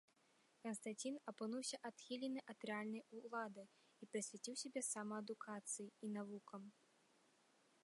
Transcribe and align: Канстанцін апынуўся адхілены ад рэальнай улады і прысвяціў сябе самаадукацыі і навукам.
Канстанцін 0.63 1.19
апынуўся 1.31 1.77
адхілены 1.89 2.41
ад 2.53 2.59
рэальнай 2.69 3.03
улады 3.21 3.63
і 4.05 4.11
прысвяціў 4.15 4.59
сябе 4.65 4.81
самаадукацыі 4.91 5.87
і 6.07 6.13
навукам. 6.19 6.69